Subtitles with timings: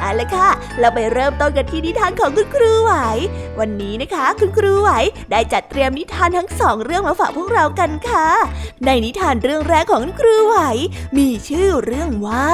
[0.00, 0.48] เอาละค่ะ
[0.78, 2.92] เราไปเริ่มต้นกันที่นิทานของคุณครูไหว
[3.60, 4.90] วันนี้นะคะ คุณครูไหว
[5.30, 8.28] ได้จัดเตรียมนิทานทั้งสองเรื่องมาฝากพวกเรากันค่ะ
[8.84, 10.56] ในนิทานเรื่องแรกของคุณครูไหว
[11.16, 12.50] มีชื่อเรื่องว่า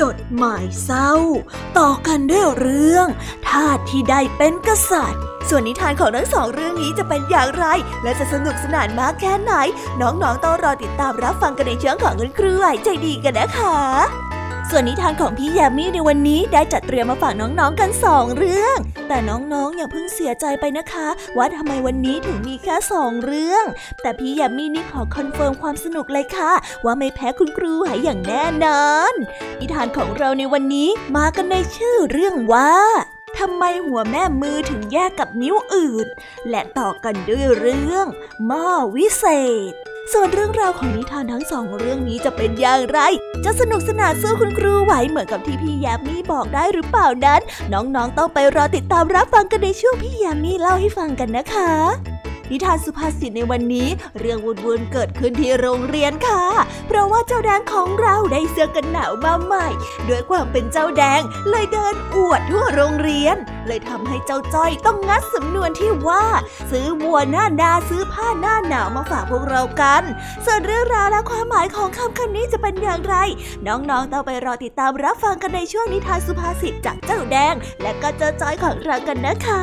[0.00, 1.12] จดหมายเศร้า
[1.78, 3.06] ต่อกันด้วยเรื่อง
[3.48, 7.64] ทาสที่ได้เป็นกษัตริย์ส่วนนิทานของทั้งสองเรื่องนี้จะเป็นอย่างไร
[8.02, 9.52] และจะสนุกสนานมากแค่ไหน
[10.00, 14.23] น้องๆต้องรอติดตามรับฟังกันในช่วงของคุณครูไหวใจดีกันนะคะ
[14.70, 18.76] ส่วนนิทานของพี่ยามีในวันนี้ได้จัดเตรียมมาฝากน้องๆกันสองเรื่อง
[19.08, 23.64] แต่น้องๆอย่าเพิ่งเสียใจไปนะคะ ว่าทำไมวันนี้ถึงมีแค่สองเรื่อง
[24.02, 26.52] แต่พี่ยามีนี่ขอ confirm ความสนุกเลยค่ะ
[26.84, 29.12] ว่าไม่แพ้คุณครูหายอย่างแน่นอน
[29.60, 32.72] นิทานของเราในวันนี้มากันในชื่อเรื่องว่า
[33.38, 36.06] ทำไมหัวแม่มือถึงแยกกับนิ้วอื่น
[36.50, 38.06] และต่อกันด้วยเรื่อง
[38.46, 39.24] หม้อวิเศ
[39.72, 39.74] ษ
[40.12, 43.00] ส่วนเรื่องราวของนิทานทั้งสองเรื่องนี้จะเป็นอย่างไร
[43.44, 47.40] จะสนุกสนานสู้คุณครูไหวเหมือนกับที่พี่ยามีบอกได้หรือเปล่านั้น
[47.72, 52.13] น้องๆต้องไปรอติดตามรับฟังกันในช่วงพี่ยามีเล่าให้ฟังกันนะคะ
[52.54, 53.88] นิทานสุภาษิตในวันนี้
[54.18, 56.44] เรื่องวุ่นๆเกิดขึ้นที่โรงเรียนค่ะ
[56.88, 59.66] เพราะว่าเจ้าแดงของเราได้เสื้อกันหนาวมาใหม่
[60.08, 61.20] ด้วยความเป็นเจ้าแดง
[61.50, 63.36] เลยเดินอวดทั่วโรงเรียน
[63.66, 66.24] เลยทำให้เจ้าจ้อยต้องงัดสำนวนที่ว่า
[66.70, 70.02] ซื้อวัวหน้านาซื้อผ้าหน้าหนาวมาฝากพวกเรากัน
[70.46, 73.16] ส่วนเรื่องราวและความหมายของคำคำนี้จะเป็นอย่างไร
[73.66, 79.62] น้องๆต้องไปรอติดตามรับฟังกันในช่วงนิทานสุภาษิตจากเจ้าแดง และก็เจ้าจ้อยของเรากันนะคะ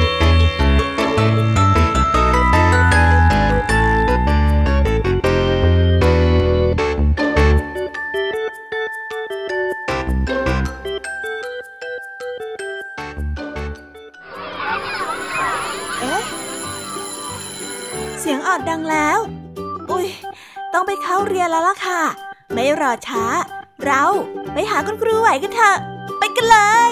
[16.01, 16.23] เอ๊ะ
[18.19, 19.19] เสียงออดดังแล้ว
[19.91, 20.07] อุ้ย
[20.73, 22.01] ต้องไปเข้าเรียนแล้วล่ะค่ะ
[22.53, 23.23] ไม่รอช้า
[23.85, 24.03] เรา
[24.53, 25.77] ไปหาคุณครูไหวกันเถอะ
[26.19, 26.57] ไปกันเล
[26.89, 26.91] ย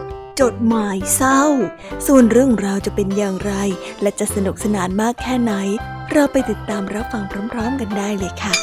[0.39, 1.43] จดหมายเศร้า
[2.07, 3.53] ส่วนเรื่องราวจะเป็นอย่างไร
[4.01, 5.53] และจะสนุกสนานมากแค่ไหน
[6.11, 8.53] เราไปติดตามรับฟังพร้อม ๆ กันได้เลยค่ะ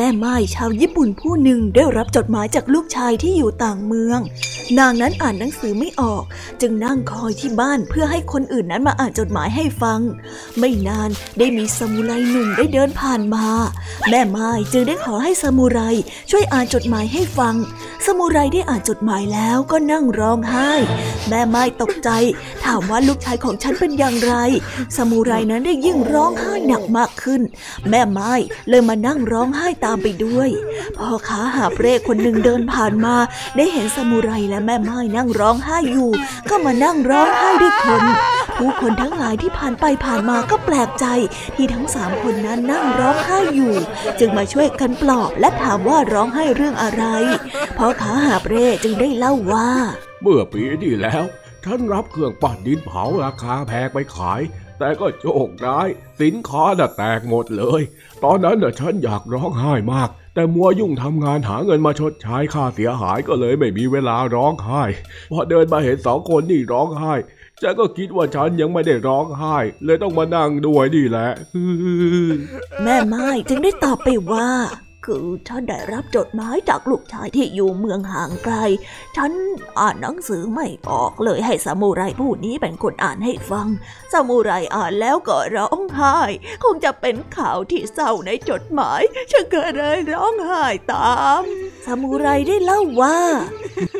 [0.00, 4.20] แม่ไม้ชาวญี่ปุ่นผู้หนึ่งได้รับจดหมายจากลูกชายที่อยู่ต่างเมือง
[4.78, 6.22] นางนั้นอ่านหนังสือไม่ออก
[6.60, 10.00] จึงนั่งคอยที่บ้านเพื่อให้คนอื่นนั้นมาอ่านจดหมายให้ฟัง
[10.58, 13.46] ไม่นานได้มีสมุไรหนุ่มได้เดินผ่านมา
[14.10, 15.80] แม่ไม้จึงได้ขอให้สมุไร
[16.30, 17.54] ช่วยอ่านจดหมายให้ฟัง
[18.06, 20.70] สมุไรได้อ่านจดหมายแล้วก็นั่งร้องไห้
[21.28, 22.10] แม่ไม้ตกใจ
[22.64, 24.34] ถามว่าลูกชายของฉันเป็นอย่างไร
[24.96, 27.40] สมุไรนั้นได้ยิ่งร้องไห้หนักมากขึ้น
[27.90, 28.32] แม่ไม้
[28.68, 30.48] เลยมานั่งร้องไห้ตามไปด้วย
[30.96, 33.14] พ่อค้าหาเปรคนหนึ่งเดินผ่านมา
[33.56, 36.10] ได้เห็นสมุไรและแม่ไม้นั่งร้องไห้อยู่
[36.50, 38.04] ก็มานั่งร้องไห้ด้วยคน
[38.58, 41.06] ผู้คนทั้งหลายที่ผ่านไปผ่านมาก็แปลกใจ
[41.56, 43.74] ที่ทั้งสามคนนั้นนั่งร้องไห้อยู่
[44.18, 47.04] จึงมาช่วยกันปลอบและถามว่าร้องไห้เรื่องอะไร
[47.78, 49.70] พ่อค้าหาเปรจึงได้เล่าว่า
[50.22, 51.24] เมื่อปีที่แล้ว
[51.64, 54.40] ฉันรับเครื่องปั้นดินเผาราคาแพงไปขาย
[54.78, 55.88] แต่ก็โชคร้าย
[56.20, 57.82] สินค้าน่ะแตกหมดเลย
[58.24, 64.82] ตอนนั้นน่ะฉันอยากร้องไห้มาก แต่มัวยุ่งทำงานหาเงินมาชดใช้ค่าเสียหายก็เลยไม่มีเวลาร้องไห้
[65.30, 67.14] พอเดินมาเห็นสองคนนี่ร้องไห้
[67.62, 71.30] ฉันก็คิดว่าฉันยังไม่ได้ร้องไห้ เลยต้องมานั่งด้วยนี่แหละ
[72.82, 74.48] แม่ไม้จึงได้ตอบไปว่า
[75.06, 78.54] คือฉันได้รับจดหมายจากลูกชายที่อยู่เมืองห่างไกล
[79.16, 79.30] ฉัน
[79.78, 83.68] อ่านหนังสือไม่ออกเลยให้สมุไรผู้นี้เป็นคนอ่านให้ฟัง
[84.12, 86.18] สมุไรอ่านแล้วก็ร้องไห้
[86.62, 89.02] คงจะเป็นข่าวที่เศร้าในจดหมาย
[89.32, 91.42] ฉันก็เลยร้องไห้ตาม
[91.86, 93.18] สมุไรได้เล่าว่า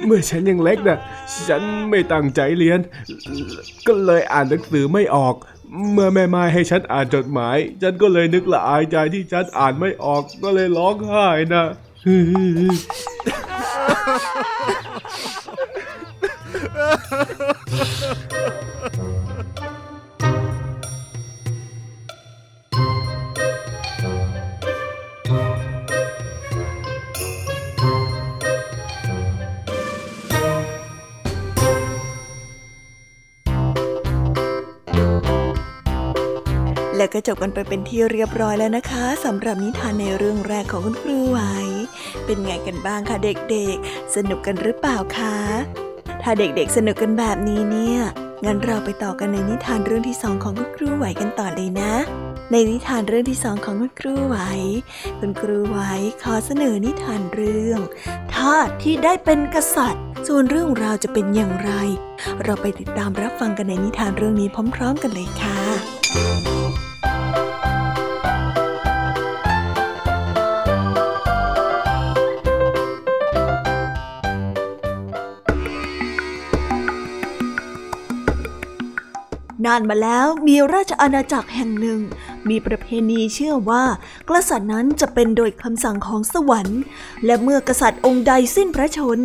[0.07, 0.99] เมื่อฉันยังเล็กนะ
[1.49, 2.81] ฉันไม่ตั้งใจเรียน
[3.87, 5.35] ก็เลยอ่านหนังสือไม่ออก
[5.93, 11.65] เมื่อแม่ไม้ให้ฉันอ่านจดหมาย ฉันก็เลยนึกละอายใจที่ฉันอ่านไม่ออกก็เลยร้องไห้นะ
[37.19, 41.41] ก็จบกันไปเป็นที่เรียบร้อยแล้วนะคะสำหรับนิทานในเรื่องแรกของคุณครูไหว
[42.25, 45.37] เป็นไงกันบ้างคะเด็กๆ สนุกกันหรือเปล่าคะ
[46.23, 47.99] ถ้าเด็กๆสนุกกันแบบนี้เนี่ย
[48.45, 51.93] งั้นเราไปต่อกันในนิทานเรื่องที่สองของคุณครูไหวกันต่อเลยนะ
[52.51, 54.37] ในนิทานเรื่องที่สองของคุณครูไหว
[55.19, 55.79] คุณครูไหว
[56.23, 57.81] ขอเสนอนิทานเรื่อง
[58.35, 61.71] ทาสที่ได้เป็นกษัตริย์ ส่วนเรื่องราวจะเป็นอย่างไร
[62.45, 66.88] เราไปติดตามรับฟังกันในนิทานเรื่องนี้พร้อม ๆ กันเลยค่ะ
[79.69, 82.01] นานมาแล้วมีราชอาณาจักรแห่งหนึ่ง
[82.49, 83.85] มีประเพณีเชื่อว่า
[84.29, 86.81] กษัตริย์นั้นจะเป็นโดยคำสั่งของสวรรค์
[87.27, 89.19] และเมื่อกษัตริย์องค์ใดสิ้นพระชน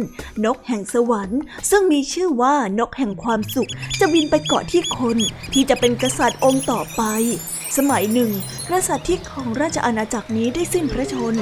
[0.45, 5.17] นกแห่งสวรรค์ ซึ่งมีชื่อว่านกแห่งความสุข จะบินไปเกาะที่คน
[5.53, 7.01] ที่จะเป็นกษัตริย์องค์ต่อไป
[7.77, 8.31] สมัยหนึ่ง
[8.69, 11.33] กษัตริย์ที่ของราชอาณาจักรนี้ได้สิ้นพระชน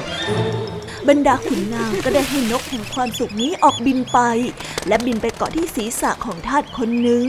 [1.07, 4.19] บรรดาขุนนางก็ได้ให้นกแห่งความสุขนี้ออกบินไป
[4.87, 7.23] และบินไปเกาะที่ศีรษะของทาสคนหนึ่ง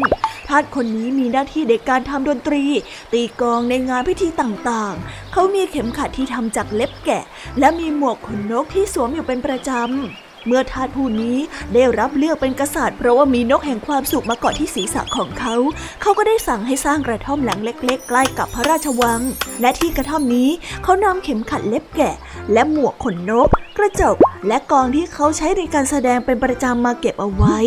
[0.48, 2.64] ทาสคนนี้มีหน้าที่ในการทำดนตรี
[3.12, 7.24] ตีกองในงานพิธีต่างๆ เขามีเข็มขัดที่ทำจากเล็บแกะ
[7.58, 11.36] และมีหมวกขนนกที่สวมอยู่เป็นประจำ เมื่อทาสผู้นี้
[11.74, 15.54] ได้รับเลือกเป็นกษัตริย์เพราะว่ามีนกแห่งความสุขมาเกาะที่ศีรษะของเขา
[16.00, 19.20] เขาก็ได้สั่งให้สร้างกระท่อมหลังเล็ก ๆ ใกล้กับพระราชวัง
[19.60, 20.50] และที่กระท่อมนี้
[20.82, 22.14] เขานำเข็มขัดเล็บแกะ
[22.52, 24.16] และหมวกขนนก กระจก
[24.48, 27.58] และกองที่เขาใช้ในการแสดงเป็นประจำมาเก็บเอาไว้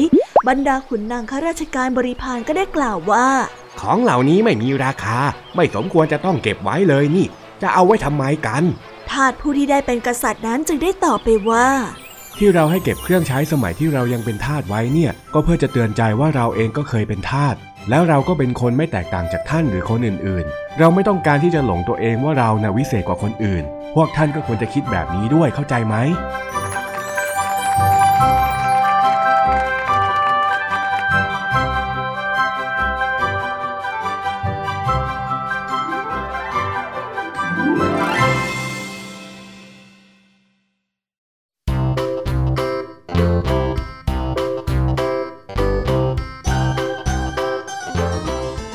[0.48, 3.27] บรรดาขุนนางข้าราชการบริพารก็ได้กล่าวว่า
[3.82, 5.17] ของเหล่านี้ไม่มีราคา
[5.55, 7.25] ไม่สมควรจะต้องเก็บไว้เลยนี่
[7.62, 8.63] จะเอาไว้ทำไมกัน
[9.12, 11.67] ทาสผู้ที่ได้เป็นกษัตริย์นั้นจึงได้ตอบไปว่า
[12.38, 17.56] ที่เราให้เก็บเครื่องใช้สมัยที่เรายังเป็นทาสไว้เนี่ย ก็เพื่อจะเตือนใจว่าเราเองก็เคยเป็นทาส
[17.89, 23.63] แล้วเราก็เป็นคนไม่แตกต่างจากท่านหรือคนอื่นๆ เราไม่ต้องการที่จะหลงตัวเองว่าเราน่ะวิเศษกว่าคนอื่น
[23.96, 25.96] พวกท่านก็ควรจะคิดแบบนี้ด้วยเข้าใจไหม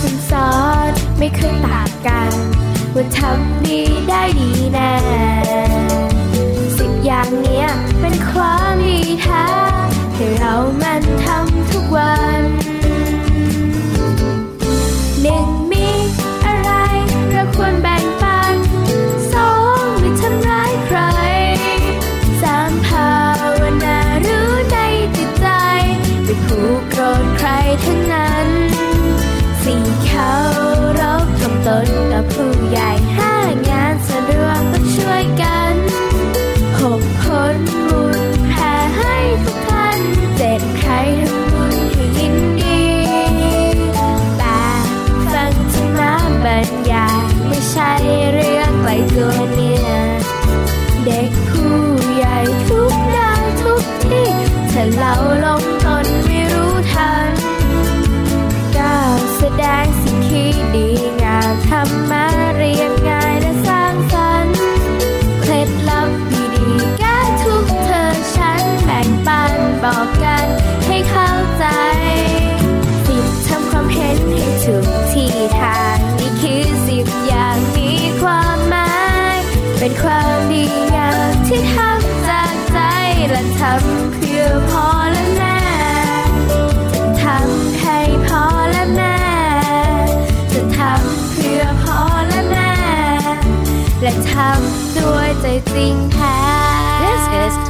[0.00, 0.52] ฉันสอ
[0.88, 2.32] นไม่เคยต่างกัน
[2.94, 4.94] ว่าทำดีได้ดีแน่
[6.76, 7.66] สิบอย่างเนี้ย
[8.00, 9.46] เป็นความดีแท้
[10.14, 12.42] ให้เรามันทำทุกวัน
[47.72, 47.92] ใช่
[48.32, 49.90] เรื่องไปตัวเนี่ย
[51.04, 51.76] เด็กผู้
[52.14, 52.38] ใหญ่
[52.68, 54.30] ทุกด้านทุกที่
[54.72, 55.14] ถ้าเล่า
[55.44, 57.32] ลงตนไม่รู้ทัน
[58.76, 59.86] ก้าวแสดง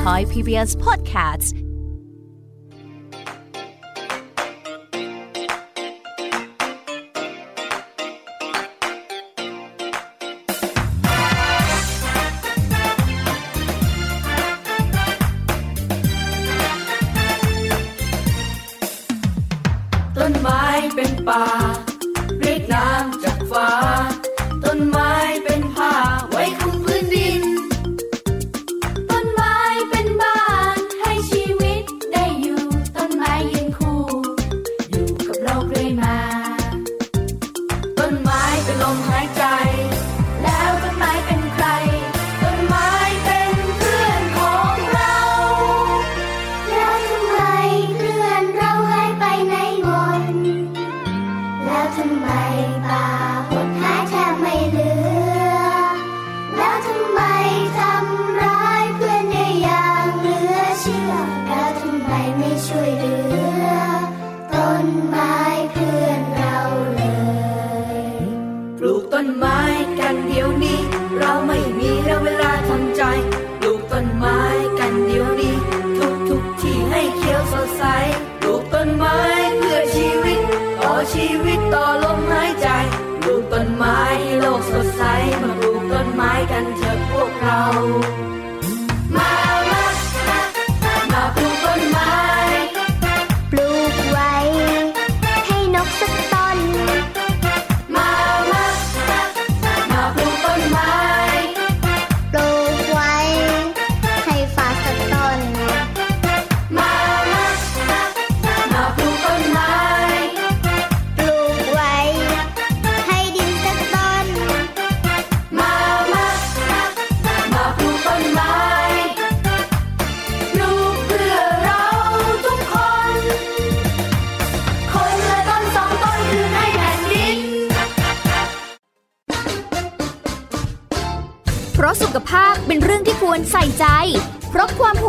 [0.03, 1.42] Thai PBS Podcast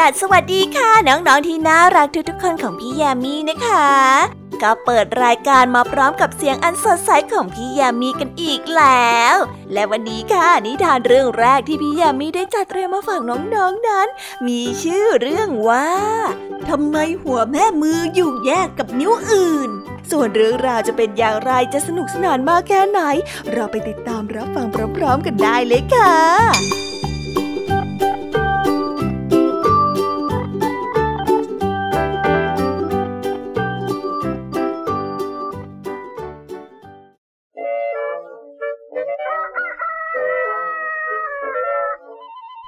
[0.00, 3.88] สวีดัสสวัสดีค่ะ น้องๆที่น่ารักทุกๆคนของพี่แยมมี่นะคะ
[4.62, 9.36] ก็เปิดรายการมาพร้อมกับเสียงอันสดใสของพี่แยมมี่กันอีกแล้ว
[9.72, 14.08] และวันนี้ค่ะนิทานเรื่องแรกที่พี่แยมมี่ได้จัดเตรียมมาฝากน้องๆนนั้น
[14.46, 15.88] มีชื่อเรื่องว่า
[16.68, 19.70] ทำไมหัวแม่มืออยู่แยกกับนิ้วอื่น
[20.10, 23.00] ส่วนเรื่องราวจะเป็นอย่างไรจะสนุกสนานมากแค่ไหน
[23.52, 26.89] เราไปติดตามรับฟังพร้อมๆกันได้เลยค่ะ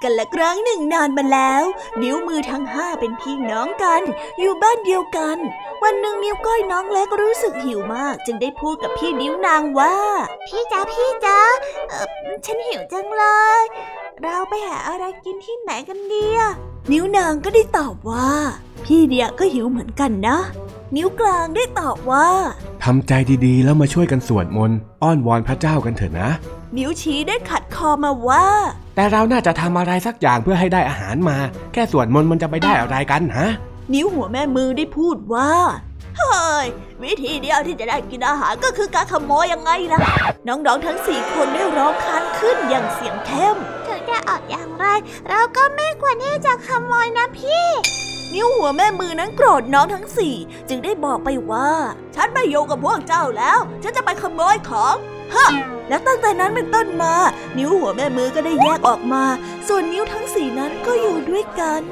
[0.02, 1.64] กันละครั้งหนึ่งนานมาแล้ว
[2.02, 4.02] นิ้วมือทั้งห้าเป็นพี่น้องกัน
[4.38, 5.36] อยู่บ้านเดียวกัน
[5.82, 9.96] วันหนึ่งนิ้วก้อยน้องเล็กรู้สึกหิวมาก จึงได้พูดกับพี่นิ้วนางว่า
[10.46, 11.38] พี่จ๋าพี่จ๋า
[11.88, 12.06] เออ
[12.44, 13.24] ฉันหิวจังเล
[13.60, 13.62] ย
[14.22, 16.52] เราไปหาอะไรกินที่ไหนกันดีอะ
[16.92, 18.30] นิ้วนางก็ได้ตอบว่า
[18.84, 20.38] พี่เดียก็หิวเหมือนกันนะ
[20.96, 22.28] นิ้วกลางได้ตอบว่า
[22.84, 23.12] ทำใจ
[23.46, 26.30] ดีๆ แล้วมาช่วยกันสวดมนต์อ้อนวอนพระเจ้ากันเถอะนะ
[26.76, 28.46] นิ้วชี้ได้ขัดคอมาว่า
[28.94, 31.36] แต่เราน่าจะทำอะไรสักอย่างเพื่อให้ได้อาหารมา
[31.72, 33.48] แค่สวดมนต์มันจะไปได้อะไรกันฮะ
[33.92, 35.52] นิ้วหัวแม่มือได้พูดว่า
[36.18, 36.66] เฮ้ย
[37.02, 40.00] วิธีเดียวที่จะได้กินอาหารก็คือการขโมยยังไงล่ะ
[40.48, 44.84] น้องๆทั้งสี่คนได้ร้องค้านขึ้นอย่างเสียงเข้มถึงจะออกอย่างไร
[45.28, 47.66] เราก็ไม่ควรที่จะขโมยนะพี่
[48.34, 50.34] นิ้วหัวแม่มือนั้นโกรธน้องทั้งสี่
[50.68, 51.70] จึงได้บอกไปว่า
[52.14, 54.94] ฉันไม่โยงกับพวกเจ้าแล้ว ฉันจะไปขโมยของ
[55.34, 55.48] ฮะ
[55.88, 57.14] และตั้งแต่นั้นเป็นต้นมา
[57.58, 59.24] นิ้วหัวแม่มือก็ได้แยกออกมา
[59.68, 61.82] ส่วนนิ้วทั้งสี่นั้นก็อยู่ด้วยกัน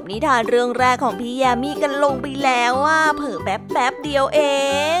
[0.00, 4.40] บนิทานเรื่องแรกของพี่ยามีกันลงไปแล้วว่าเผลอแป๊บแป๊บเดียวเอ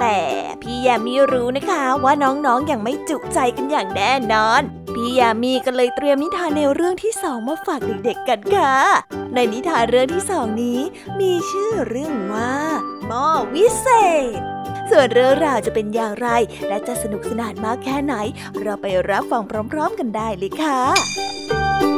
[0.00, 0.18] แต่
[0.62, 4.62] พี่ยามีรู้นะคะว่าน้องๆออย่างไม่จุใจกันอย่างแน่นอน
[4.94, 8.74] พี่ยามีก็เลยเตรียมนิทานในวเรื่องที่สองมาฝากเด็กๆกันค่ะ
[9.34, 10.80] ในนิทานเรื่องที่สองนี้
[11.20, 12.54] มีชื่อเรื่องว่า
[13.06, 13.86] หม้อวิเศ
[14.30, 14.40] ษ
[14.90, 16.28] ส่วนเรื่องราวจะเป็นอย่างไร
[16.68, 18.14] และจะสนุกสนานมากแค่ไหน
[18.62, 21.91] เราไปรับฟังพร้อม ๆ กันได้เลยค่ะ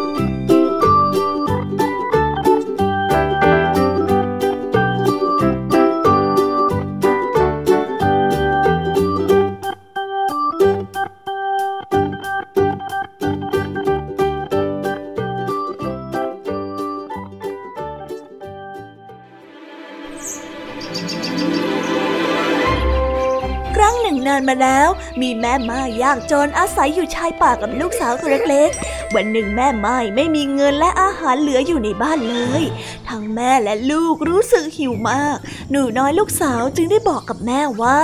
[24.49, 24.89] มาแล้ว
[25.21, 32.63] มีแม่ไม้ยากจนอาศัยอยู่ชายป่ากับลูกสาวตัวเล็กๆ วันหนึ่งแม่ไม้ไม่มีเงินและอาหารเหลืออยู่ในบ้านเลย
[33.09, 35.37] ทั้งแม่และลูกรู้สึกหิวมาก
[35.71, 38.03] หนูน้อยลูกสาวจึงได้บอกกับแม่ว่า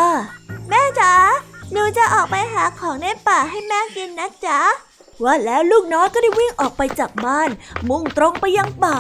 [0.68, 1.14] แม่จ๋า
[1.72, 4.60] หนูจะออกไปหาของในป่าให้แม่กินนะจ๊ะ
[5.24, 7.50] ว่าแล้วลูกน้อยก็ได้วิ่งออกไปจากบ้าน
[7.88, 8.98] มุ่งตรงไปยังป่า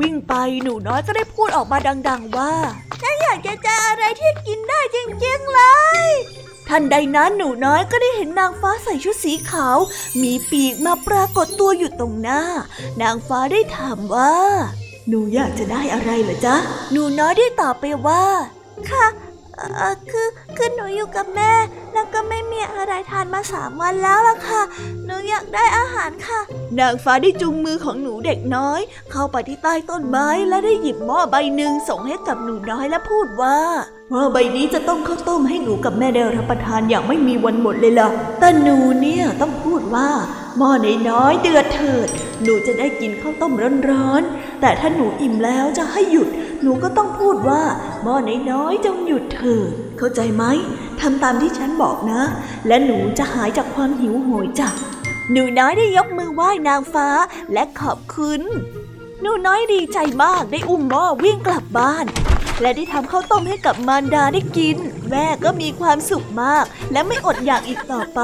[0.00, 1.78] วิ่งไปหนูน้อยก็ได้พูดออกมา
[2.08, 2.52] ดัง ๆ ว่า
[3.00, 5.60] ฉันอยากจะเจออะไรที่กินได้จริงๆเล
[6.02, 6.06] ย
[6.74, 9.78] ทันใดนั้นหนูน้อยก็ได้เห็นนางฟ้าใส่ชุดสีขาว
[10.22, 12.40] มีปีกมาปรากฏตัวอยู่ตรงหน้า
[13.02, 14.34] นางฟ้าได้ถามว่า
[15.08, 16.56] หนูอยากจะได้อะไรเหรอจ๊ะ
[16.92, 18.24] หนูน้อยได้ตอบไปว่า
[18.90, 19.06] ค่ะ
[19.56, 21.52] เอ่อคือคือหนูอยู่กับแม่
[21.92, 24.62] แล้วก็ไม่มีอะไรทานมาสามวันแล้วล่ะค่ะ
[25.04, 26.40] หนูอยากได้อาหารค่ะ
[26.78, 28.80] นางฟ้าได้จูงมือของหนูเด็กน้อย
[29.10, 33.58] เข้าไปที่ใต้ต้นไม้และได้หยิบหม้อใบหนึ่งส่งให้กับหนูน้อยและพูดว่า
[34.14, 38.08] หม้อใบนี้จะต้มข้าวต้มให้หนูกับแม่ได้รับประทานอย่างไม่มีวันหมดเลยล่ะ
[38.40, 40.08] แต่หนูเนี่ยต้องพูดว่า
[40.58, 40.70] หม้อ
[41.10, 42.08] น้อยๆเดือดเถิด
[42.42, 43.52] หนูจะได้กินข้าวต้ม
[43.90, 46.28] ร้อนๆ แต่ถ้าหนูอิ่มแล้วจะให้หยุด
[46.62, 47.62] หนูก็ต้องพูดว่า
[48.02, 48.14] หม้อ
[48.50, 50.44] น้อยๆจงหยุดเถิด เข้าใจไหม
[51.00, 52.22] ทำตามที่ฉันบอกนะ
[52.66, 54.68] และหนูจะหายจากความหิวโหยจ้ะ
[55.32, 57.08] หนูน้อยได้ยกมือไหว้นางฟ้า
[57.52, 58.40] และขอบคุณ
[59.20, 62.06] หนูน้อยดีใจมากได้อุ้มหม้อวิ่งกลับบ้าน
[62.62, 64.76] และได้ทำข้าวต้มให้กับมารดาได้กิน
[65.10, 68.20] แม่ก็มีความสุขมาก และไม่อดอยากอีกต่อไป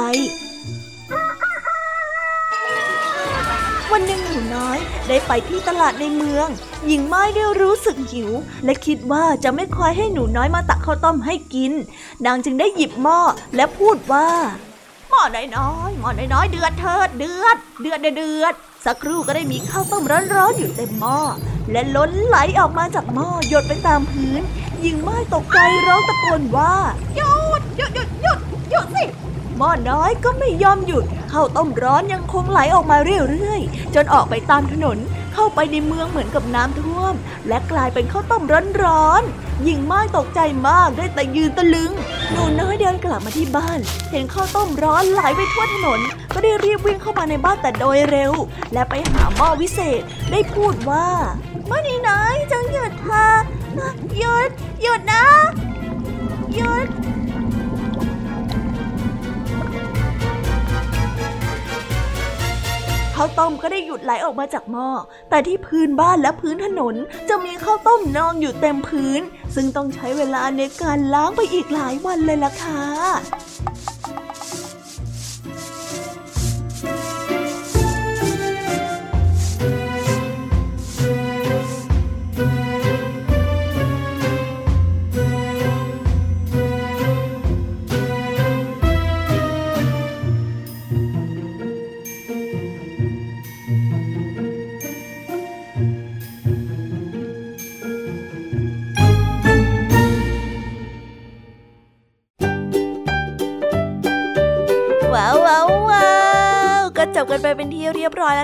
[3.92, 6.48] วันหนึ่งหนูน้อยได้ไปที่ตลาดในเมือง
[6.86, 8.30] หญิงไม้ได้รู้สึกหิว
[8.64, 11.72] และคิดว่าจะไม่คอยให้หนูน้อยมาตักข้าวต้มให้กิน
[12.26, 13.20] นางจึงได้หยิบหม้อ
[13.56, 14.28] และพูดว่า
[15.10, 15.22] หม้อ
[15.56, 21.18] น้อยๆหม้อน้อยๆเดือดเถิดเดือด เดือดเดือดสักครู่ก็ได้มีข้าวต้มร้อนๆอยู่เต็มหม้อ
[21.72, 24.42] และล้นไหลออกมาจากหม้อหยดไปตามพื้น
[24.80, 26.74] หญิงไม้ตกใจร้องตะโกนว่า
[27.16, 28.38] หยุดหยุดหยุดหยุด
[28.70, 29.04] หยุดสิ
[29.56, 32.96] หม้อน้อยก็ไม่ยอมหยุดข้าวต้มร้อนยังคงไหลออกมา
[33.30, 34.98] เรื่อยๆ จนออกไปตามถนน
[35.34, 37.14] เข้าไปในเมืองเหมือนกับน้ำท่วม
[37.48, 38.42] และกลายเป็นข้าวต้ม
[38.84, 41.92] ร้อนๆหญิงม้ตกใจมากได้แต่ยืนตะลึง
[42.32, 43.78] หนูน้อยเดินกลับมาที่บ้าน
[44.10, 46.00] เห็นข้าวต้มร้อนไหลไปทั่วถนน
[46.34, 48.32] ก็ได้รีบวิ่งเข้ามาในบ้านแต่โดยเร็ว
[48.72, 51.08] และไปหาหม้อวิเศษได้พูดว่า
[51.66, 53.34] หม้อนี้น้อยจงหยุดเถอะ
[54.18, 54.50] หยุด
[54.82, 55.26] หยุดนะ
[56.56, 56.86] หยุด
[63.20, 64.88] ข้าวต้มก็ได้หยุดไหลออกมาจากหม้อ
[65.30, 66.94] แต่ที่พื้นบ้านและพื้นถนน
[67.28, 69.20] จะมีข้าวต้มนองอยู่เต็มพื้น
[69.54, 72.82] ซึ่งต้องใช้เวลาในการล้างไปอีกหลายวันเลยล่ะค่ะ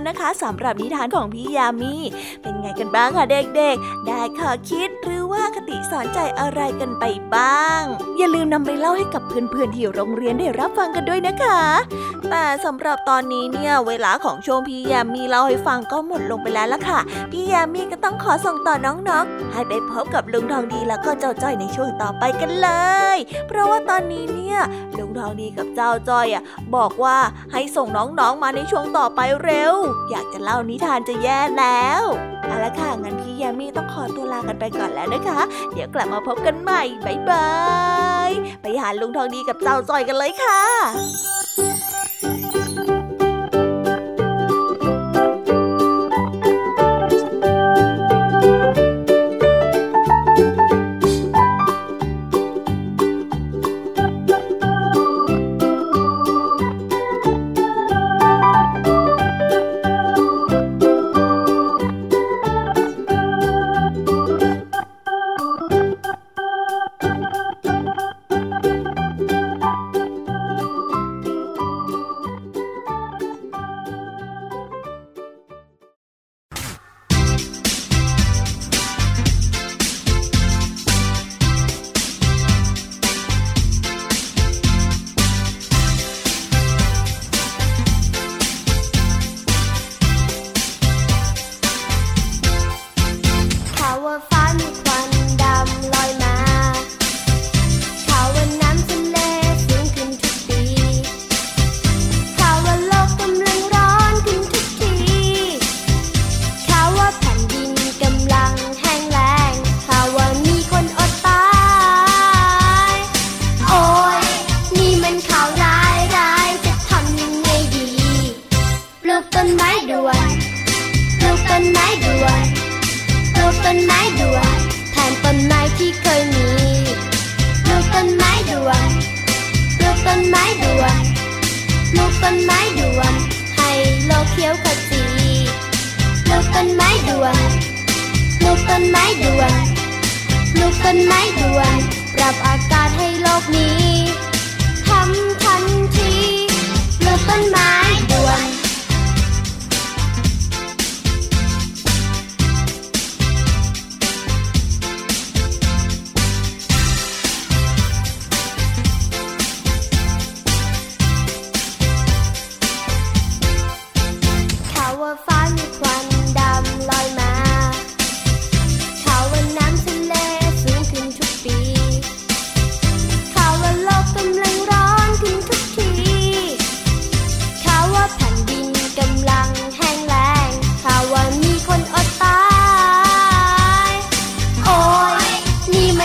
[0.08, 1.94] นะคะสำหรับนิทานของพี่ยามี
[2.42, 7.82] เป็นไงกันบ้างคะเด็กๆ ได้ข้อคิดหรือว่าคติสอนใจอะไรกันไปบ้าง
[8.18, 11.60] อย่าลืมนำไปเล่าให้กับ เพื่อนๆที่โรงเรียนได้รับฟังกันด้วยนะคะ
[12.30, 17.00] แต่สำหรับตอนนี้เนี่ยเวลาของช่วงพี่ยามีเล่าให้ฟังก็หมดลงไปแล้วล่ะค่ะ
[17.32, 22.68] พี่ยามีก็ต้องขอส่งต่อน้องๆ ให้ไปพบกับลุงทองดีแล้วก็เจ้าจ้อยในช่วงต่อไปกันเล
[23.14, 23.16] ย
[23.48, 24.58] เพราะว่าตอนนี้เนี่ย
[24.98, 26.42] ลุงทองดีกับเจ้าจ้อยอะ
[26.76, 27.18] บอกว่า
[27.52, 29.74] ให้ส่งน้องๆมาในช่วงต่อไปเร็ว
[30.10, 32.02] อยากจะเล่านิทานจะแย่แล้ว
[32.46, 35.40] เอาละค่ะงั้นพี่ยามีต้องขอตัวลากันไปก่อนแล้วนะคะ
[35.72, 37.48] เดี๋ยวกลับมาพบกันใหม่บ๊ายบา
[38.28, 38.30] ย
[38.62, 40.60] ไปหาลุงทองดีกับเจ้าจอยกันเลยค่ะ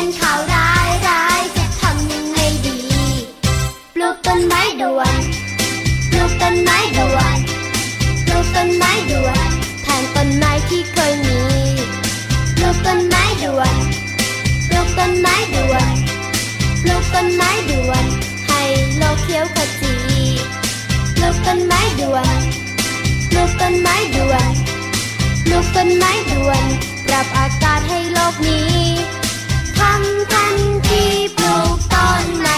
[0.02, 2.80] เป็นข่าวร้ายร้ายจะทำยังไงดี
[3.94, 5.22] ปลูกต้นไม้ดวน
[6.12, 7.38] ปลูกต้นไม้ดวน
[8.26, 9.50] ปลูกต้นไม้ดวน
[9.84, 11.42] แทนต้นไม้ที่เคยมี
[12.56, 13.76] ปลูกต้นไม้ดวน
[14.70, 15.96] ปลูกต้นไม้ดวน
[16.84, 18.06] ปลูกต้นไม้ดวน
[18.48, 18.62] ให้
[18.98, 19.96] โลกเขียวขจี
[21.16, 22.40] ปลูกต้นไม้ดวน
[23.30, 24.52] ปลูกต้นไม้ดวน
[25.46, 26.66] ปลูกต้นไม้ด่วน
[27.06, 29.18] ปรับอากาศให้โลกนี้
[29.80, 30.56] ทำทัน
[30.88, 31.04] ที
[31.38, 32.58] ปลูกต้นไม้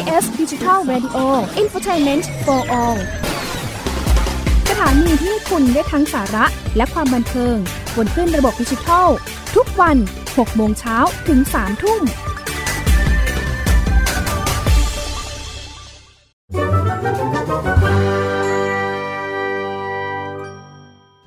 [0.00, 1.24] PBS Digital Radio
[1.62, 2.98] Infotainment for All
[4.70, 6.44] สถานีที่คุณได้ทั้งสาระ
[6.76, 7.56] และความบันเทิง
[7.96, 9.08] บนคลื่นระบบดิจิทัล
[9.54, 9.96] ทุกวัน
[10.28, 10.96] 6 โมงเช้า
[11.28, 12.02] ถึง 3 ทุ่ม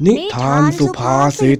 [0.06, 1.60] นิทานสุภาษิต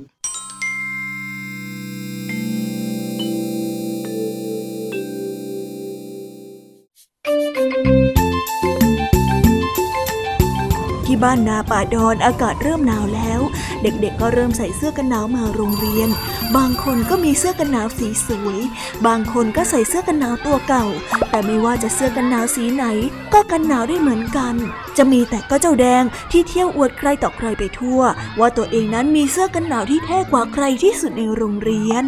[11.24, 13.42] บ้านนาป่าดอนอากาศเริ่มหนาวแล้ว
[13.82, 16.10] เด็กๆก็เริ่มใส่เสื้อกันหนาวมาโรงเรียน
[16.58, 18.60] บางคนก็มีเสื้อกันหนาวสีสวย
[19.08, 20.86] บางคนก็ใส่เสื้อกันหนาวตัวเก่า
[21.30, 22.86] แต่ไม่ว่าจะเสื้อกันหนาวสีไหน
[23.34, 24.56] ก็กันหนาวได้เหมือนกัน
[24.98, 28.02] จะมีแต่ก็เจ้าแดงที่เที่ยวอวดใครต่อใครไปทั่ว
[28.40, 32.06] ว่าตัวเองนั้นมีเสื้อกันหนาวที่เท่กว่าใครที่สุดในโรงเรียน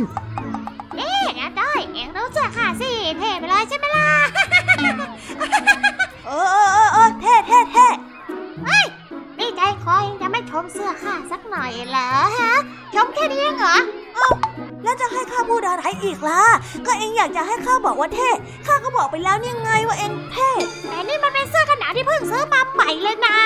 [0.98, 4.10] เอ๊ะงั้นได้เองรู้จักค่ะสิเท่ไปเลยใช่ไหมล่ะ
[6.28, 7.85] เออเออเออเออเท่เท่เท่
[9.88, 12.54] นี่ใจคอเองจะไม่ชมเสื้อข้าสักหน่อยเหรอฮะ
[12.96, 13.78] ชมแค่นี้เองเหรอ
[14.84, 16.44] แล้วจะให้ข้าพูดอะไรอีกล่ะ
[16.86, 18.30] ก็เองอยากจะให้ข้าบอกว่าเท่
[18.68, 20.50] ข้าก็บอกไปแล้วนี่ไงว่าเองเท่
[20.90, 23.38] แต่นี่มันเป็นเสื้อกันหนาวที่เพิ่งซื้อมาใหม่เลยนะ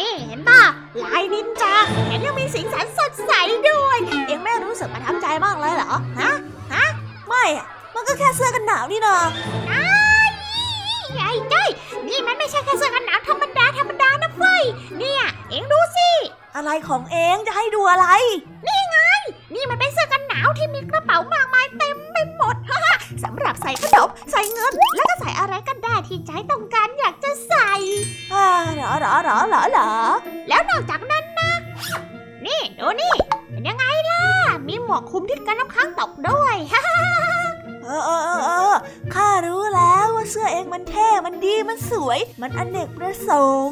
[0.00, 0.62] นี่เห็นป่ะ
[1.04, 1.74] ลายนินจา
[2.06, 3.32] แถมยังมีสีสันสดใส
[3.68, 6.32] ด้วย เองไม่รู้สึกประทับใจบ้างเลยเหรอ ฮะ
[6.74, 6.86] ฮะ
[7.28, 9.16] ไม่อะมันก็แค่เสื้อกันหนาวนี่นา
[11.14, 11.68] ใหญ่ใจย
[12.08, 14.11] นี่มันไม่ใช่แค่เสื้อกันหนาวธรรมดาธรรมดานะ
[14.42, 14.64] เฟ้ย
[14.98, 16.10] เนี่ยเองดูสิ
[16.56, 18.06] อะไรของเองจะให้ดูอะไร
[19.54, 22.56] นี่มันเป็นเสื้อกันหนาวที่มีกระเป๋ามากมายเต็มไปหมด
[23.24, 27.72] สำหรับใส่ขนมใส่เงิน แล้วก็ใส่อะไรก็ได้ที่ใจต้องการอยากจะใส่
[28.32, 29.90] อ่าเหรอเหรอเหรอเหรอเหรอ
[30.48, 31.52] แล้วนอกจากนั้นนะ
[32.46, 33.14] นี่ดูนี่
[33.50, 34.22] เป็นยังไงล่ะ
[34.68, 36.56] มีหมวกคลุมที่กันน้ำค้างตกด้วย
[37.84, 38.74] เออเออเออเออ
[39.14, 43.30] ข้ารู้แล้วว่าเสื้อเองมันเท่ มันดี มันสวย มันอเนกประส
[43.66, 43.71] งค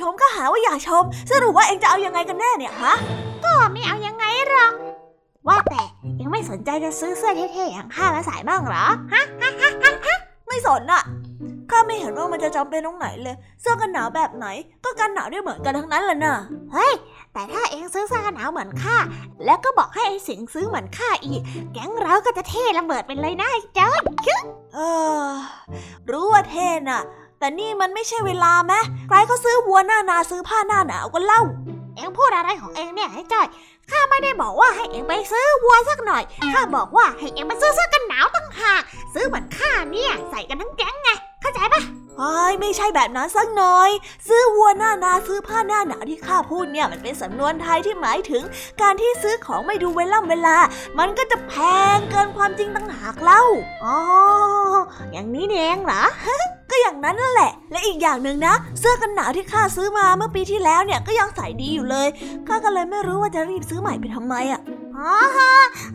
[0.00, 2.94] ชมก็หาว่าอย่าชม สรุปว่าเองจะเอายังไงกันแน่เนี่ยฮะ
[3.44, 4.72] ก็ไม่เอายังไงหรอก
[5.48, 5.82] ว่าแต่
[6.16, 9.22] เอ็งไม่สนใจจะซื้อเสื้อเท่ๆอย่างข้ามาใส่บ้างเหรอฮะ
[10.48, 11.02] ไม่สนอะ
[11.70, 14.46] ข้าไม่เห็นว่ามันจะจำเป็นตรงไหนเลย เสื้อกันหนาวแบบไหน
[14.84, 16.36] ก็กันหนาวได้เหมือนกันทั้งนั้นแหละน่ะ
[16.72, 16.92] เฮ้ย
[17.32, 18.96] แต่ถ้าเอ็งซื้อเสื้อกันหนาวเหมือนข้า
[19.44, 21.40] แล้วก็บอกให้ไอ้สิงซื้อเหมือนข้าอีก
[21.72, 24.00] แก๊งเราก็จะเท่ระเบิดไปเลยนะไอ้จ้อย
[24.74, 24.78] เอ
[25.22, 25.26] อ
[26.10, 27.02] รู้ว่าเท่น่ะ
[27.38, 28.72] แต่นี่มันไม่ใช่เวลาแม
[29.08, 31.40] ใครก็ซื้อวัวหน้านาซื้อผ้าหน้าหนาวกันเล่า
[31.96, 33.46] เอ็งพูดอะไรของเอ็งเนี่ยไอ้จ้อย
[33.90, 38.82] ข้าไม่ได้บอกว่าให้เอ็งไปซื้อวัวสักหน่อย ข้าบอกว่าให้เอ็งไปซื้อเสื้อกันหนาวตั้งหาก
[39.14, 41.10] ซื้อเหมือนข้าเนี่ยใส่กันทั้งแก๊งไง
[41.40, 41.82] เข้าใจปะ
[42.18, 43.90] เฮ้ไม่ใช่แบบนั้นสักหน่อย
[44.28, 48.42] ซื้อวัวหน้านาซื้อผ้าหน้าหนาวที่ข้าพูดเนี่ยมันเป็นสำนวนไทยที่หมายถึง
[48.82, 50.56] การที่ซื้อของไม่ดูเวล่ำเวลา
[50.98, 51.54] มันก็จะแพ
[51.96, 53.42] งเกินความจริงต่างหากเล่า
[53.84, 53.98] อ๋อ
[55.12, 56.02] อย่างนี้นี่เองเหรอ
[56.70, 62.08] ก็อย่างนั้นนั่นแหละ และอีกอย่างหนึ่งนะ เสื้อกันหนาวที่ข้าซื้อมาเมื่อปีที่แล้วเนี่ยก็ยังใส่ดีอยู่เลย
[62.46, 64.60] ข้าก็เลยไม่รู้ว่าจะรีบซื้อใหม่ไปทำไมอะ
[64.96, 65.14] อ๋อ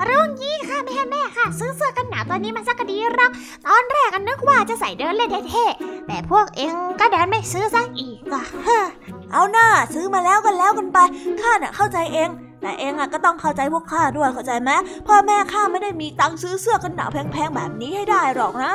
[0.10, 3.32] รู้งี้ค่ะแม่แม่ค่ะ ซื้อเสื้อกันหนาวตัวนี้มาสักกะดีรัก
[3.66, 8.86] ตอนแรกก็นึกว่าจะใส่เดินเล่นเท่ๆ แต่พวกเองก็ดันไม่ซื้อสักอีกอะเฮ้อ
[9.34, 11.00] เอาหน้าซื้อมาแล้วกันแล้วกันไป
[11.42, 12.30] ข้าน่ะเข้าใจเอง
[12.62, 14.72] แต่เองอะก็ต้องเข้าใจพวกข้าด้วยเข้าใจไหม
[15.08, 18.74] พ่อแม่ข้าไม่ได้มีตังค์ซื้อเสื้อกันหนาวแพงๆแบบนี้ให้ได้หรอกนะ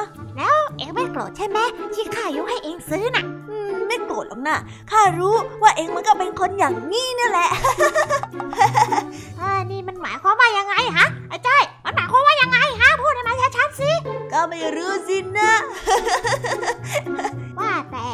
[0.77, 1.59] เองไม่โกรธใช่ไหม
[1.95, 4.57] ที่ข้ายกให้เองซื้อน่ะอืมไม่โกรธหรอกนะ
[4.91, 7.49] ข้ารู้ว่าเองมันก็เป็นคนอย่างนี้นั่นแหละ
[9.39, 13.28] เออนี่มันหมายความว่ายังไงฮะไอ้จ้อยมันหมายความว่ายังไงฮะพูดให้มันชัดๆ
[13.79, 13.91] สิ
[14.33, 15.53] ก็ไม่รู้สินะ
[17.59, 18.07] ว่าแต่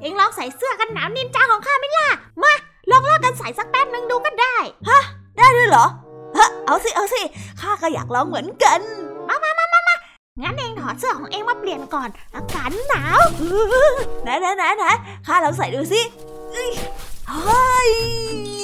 [0.00, 2.08] เองลองใส่เสื้อกันหนาวนินจาของข้าไหมล่ะ
[2.42, 2.52] มา
[2.90, 4.56] ลองเลิกกันใส่สักแป๊บนึงดูก็ได้
[5.36, 5.86] ได้ด้วยเหรอ
[6.36, 7.22] ฮะ เอาสิ เอาสิ
[7.60, 8.80] ข้าก็อยากลองเหมือนกัน
[10.42, 13.20] งั้นเองถอดเสื้อของเองมาเปลี่ยนก่อน อากาศหนาว
[14.22, 14.84] ไหนไหนไหนไหน
[15.26, 16.00] ข้าลองใส่ดูสิ
[16.52, 16.70] เอ้ย
[17.30, 17.90] เฮ้ย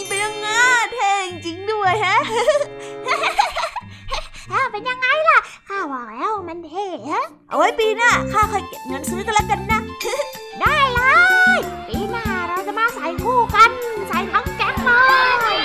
[0.08, 0.48] เป็นยังไง
[0.92, 1.12] เท่
[1.44, 2.16] จริงด้วยแฮะ
[4.52, 5.38] ถ้าเป็นยังไงล่ะ
[5.68, 9.80] ข้าบอกแล้วมันเท่ฮะเอาไว้ปีหน้าข้าค่อยเก็บเงินซื้อกันแล้วกันนะ
[10.60, 11.00] ได้เล
[11.56, 13.70] ย ปีหน้าเราจะมาใส่คู่กัน
[14.08, 14.90] ใส่ทั้งแก๊งเล
[15.54, 15.56] ย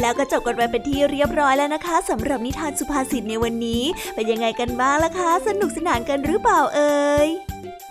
[0.00, 3.82] แล้วก็จบกันไปเป็นที่เรียบร้อยแล้วนะคะสำหรับนิทานสุภาษิตในวันนี้
[4.14, 7.28] เป็นยังไงกันบ้างล่ะคะ สนุกสนานกันหรือเปล่าเอ่ย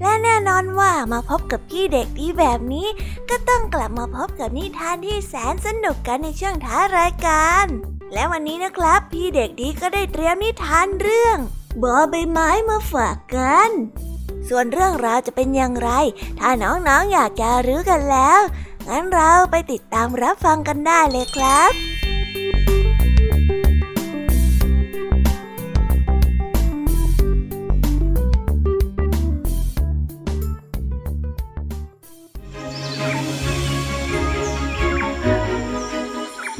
[0.00, 2.88] และแน่นอนว่ามาพบกับพี่เด็กดีแบบนี้
[3.30, 7.66] ก็ต้องกลับมาพบกับนิทานที่แสนสนุกกันในช่วงท้ารายการ
[8.12, 11.38] และวันนี้นะครับ พี่เด็กดีก็ได้เตรียมนิทานเรื่อง
[11.82, 13.70] บอใบไม้มาฝากกัน
[14.48, 15.90] ส่วนเรื่องราวจะเป็นอย่างไร
[16.38, 18.40] ถ้าน้องๆออยากจะรู้กันแล้ว
[18.88, 21.93] งั้นเราไปติดตามรับฟังกันได้เลยครับ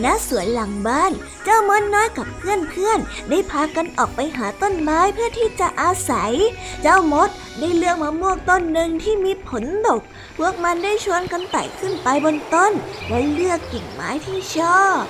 [0.05, 1.13] ณสวนหลังบ้าน
[1.45, 6.33] เจ้ามดน้อยกับเพื่อนๆได้พากันออกไปหาต้นไม้เพื่อที่จะอาศัย
[6.83, 7.29] เจ้ามด
[7.59, 10.03] ได้เลือกมะม่วงต้นหนึ่งที่มีผลดก
[10.39, 12.73] พวกมันได้ชวนกันไต่ขึ้นไปบนต้น
[13.09, 15.03] และเลือกกิ่งไม้ที่ชอบ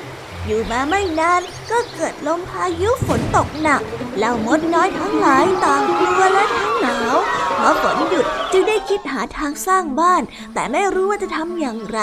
[0.46, 3.82] อยู่มาไม่นานก็เกิดลมพายุฝนตกหนัก
[4.16, 7.14] เหล่ามดน้อยทั้งหลายต่างกลัวและทั้งหนาว
[7.58, 10.22] พอฝนหยุดจึงได้คิดหาทางสร้างบ้าน
[10.54, 12.00] แต่ไม่รู้ว่าจะทำอย่างไร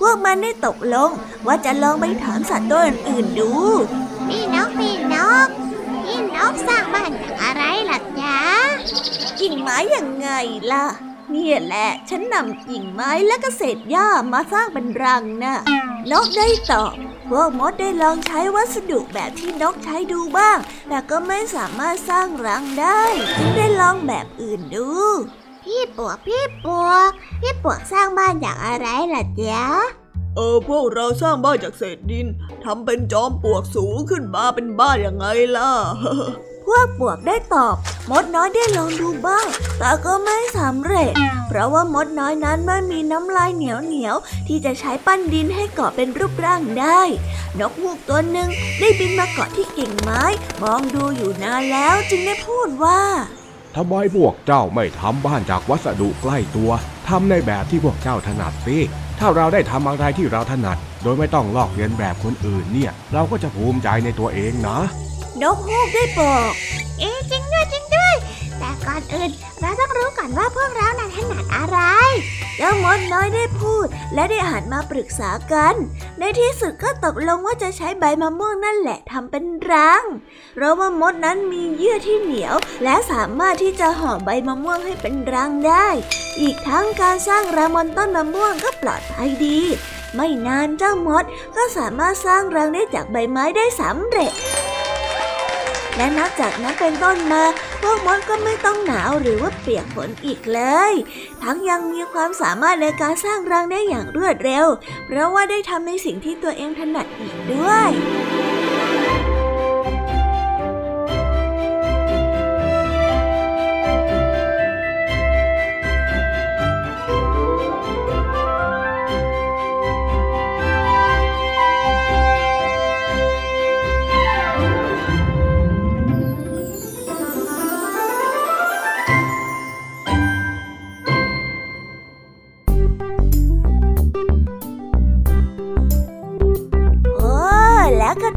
[0.00, 1.10] พวกมันได้ตกลง
[1.46, 3.52] ว่าจะลองไปถามสัตว์ตัวอื่นๆดู
[4.26, 5.16] พี่นกพี่น
[5.46, 5.48] ก
[6.04, 8.38] พี่นกสร้างบ้านจากอะไรล่ะจ๊ะ
[9.40, 10.28] กิ่งไม้อย่างไง
[10.72, 10.86] ล่ะ
[11.34, 15.58] นี่แหละฉันนำกิ่งไม้และกเศษหญ้ามาสร้างเป็นรังนะ่ะ
[16.10, 16.92] นกได้ตอบ
[17.28, 20.58] พวกมดได้ลองใช้วัสดุแบบที่นกใช้ดูบ้าง
[20.88, 23.02] แต่ก็ไม่สามารถสร้างรังได้
[23.36, 24.88] จึงได้ลองแบบอื่นดู
[25.64, 27.10] พี่ปวกพี่ปวก
[27.40, 29.64] พี่ปวกสร้างบ้านจากอะไรล่ะจ๊ะ
[30.36, 32.26] เออพวกเราสร้างบ้านจากเศษดิน
[32.64, 35.26] ทำเป็นจอมปลวกสูงขึ้นมาเป็นบ้านยังไง
[35.56, 35.70] ล่ะ
[36.68, 37.76] พวกปวกได้ตอบ
[38.10, 39.46] มดน้อยได้ลองดูบ้าง
[39.78, 41.12] แต่ก็ไม่สำเร็จ
[41.48, 44.16] เพราะว่ามดน้อยนั้นไม่มีน้ำลายเหนียวเหนียว
[44.46, 47.00] ที่จะใช้ปั้นดินให้เกาะเป็นรูปร่างได้
[47.58, 48.48] นกฮูกตัวหนึ่ง
[48.78, 50.22] ได้บินมาเกาะที่กิ่งไม้
[50.62, 53.00] มองดูอยู่นานแล้วจึงได้พูดว่า
[53.76, 56.70] ทำไมพวกเจ้าไม่ทำบ้านจากวัสดุใกล้ตัว
[57.08, 58.76] ทำในแบบที่พวกเจ้าถนัดสิ
[59.18, 64.78] ถ้าเราได้ทำอะไรที่เราถนัด โดยไม่ต้องลอกเลียนแบบคนอื่นเนี่ย เราก็จะภูมิใจในตัวเองนะ
[65.42, 66.52] นกฮูกได้บอก
[66.98, 68.14] เอ๊จริงด้วยจริงด้วย
[68.58, 69.30] แต่ก่อนอื่น
[69.60, 71.78] เราต้องรู้ก่อนว่าพวกเรานั้นถนัดอะไร
[72.56, 75.74] เจ้ามดน้อยได้พูด และได้หันมาปรึกษากัน
[76.18, 80.04] ในที่สุดก็ตกลงว่าจะใช้ใบมะม่วงนั่นแหละทำเป็นรัง
[80.54, 85.88] เพราะว่ามดนั้นมีเยื่อที่เหนียว และสามารถที่จะห่อใบมะม่วงให้เป็นรังได้
[86.40, 89.60] อีกทั้งการสร้างรังบนต้นมะม่วงก็ปลอดภัยดี
[90.14, 91.24] ไม่นานเจ้ามด
[91.56, 94.32] ก็สามารถสร้างรังได้จากใบไม้ได้สำเร็จ
[95.98, 97.42] และนับจากนั้นเป็นต้นมา
[97.82, 100.92] พวกมดก็ไม่ต้องหนาวหรือว่าเปียกฝนอีกเลย
[101.42, 104.66] ทั้งยังมีความสามารถในการสร้างรังได้อย่างรวดเร็ว
[105.06, 107.90] เพราะว่าได้ทำในสิ่งที่ตัวเองถนัดอีกด้วย